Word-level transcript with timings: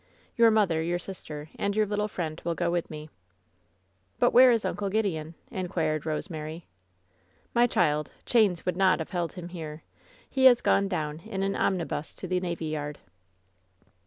Your 0.35 0.49
mother, 0.49 0.81
your 0.81 0.97
sister, 0.97 1.49
and 1.59 1.75
your 1.75 1.85
little 1.85 2.07
friend 2.07 2.41
will 2.43 2.55
go 2.55 2.71
with 2.71 2.89
me." 2.89 3.11
"But 4.17 4.31
where 4.33 4.49
is 4.49 4.63
TJncle 4.63 4.89
Gideon?" 4.89 5.35
inquired 5.51 6.07
Rosemary. 6.07 6.65
"My 7.53 7.67
child, 7.67 8.09
chains 8.25 8.65
would 8.65 8.75
not 8.75 8.97
have 8.97 9.11
held 9.11 9.33
him 9.33 9.49
here. 9.49 9.83
He 10.27 10.45
has 10.45 10.59
gone 10.59 10.87
down 10.87 11.19
in 11.19 11.43
an 11.43 11.55
omnibus 11.55 12.15
to 12.15 12.27
the 12.27 12.39
navy 12.39 12.65
yard." 12.65 12.97